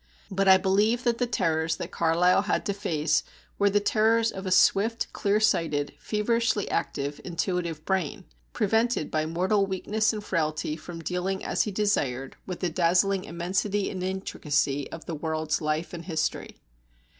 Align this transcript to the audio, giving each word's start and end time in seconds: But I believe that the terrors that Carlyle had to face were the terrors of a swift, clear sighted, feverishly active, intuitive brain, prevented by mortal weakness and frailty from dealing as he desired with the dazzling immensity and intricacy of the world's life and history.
But 0.31 0.47
I 0.47 0.57
believe 0.57 1.03
that 1.03 1.19
the 1.19 1.27
terrors 1.27 1.75
that 1.75 1.91
Carlyle 1.91 2.41
had 2.41 2.65
to 2.65 2.73
face 2.73 3.21
were 3.59 3.69
the 3.69 3.79
terrors 3.79 4.31
of 4.31 4.47
a 4.47 4.51
swift, 4.51 5.13
clear 5.13 5.39
sighted, 5.39 5.93
feverishly 5.99 6.67
active, 6.71 7.21
intuitive 7.23 7.85
brain, 7.85 8.25
prevented 8.51 9.11
by 9.11 9.27
mortal 9.27 9.67
weakness 9.67 10.11
and 10.11 10.23
frailty 10.23 10.75
from 10.75 11.03
dealing 11.03 11.43
as 11.45 11.65
he 11.65 11.71
desired 11.71 12.35
with 12.47 12.61
the 12.61 12.69
dazzling 12.71 13.25
immensity 13.25 13.91
and 13.91 14.01
intricacy 14.01 14.89
of 14.91 15.05
the 15.05 15.13
world's 15.13 15.61
life 15.61 15.93
and 15.93 16.05
history. 16.05 16.57